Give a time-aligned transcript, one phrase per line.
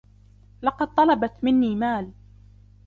[0.61, 2.11] لقد طَلَبَت مني مال.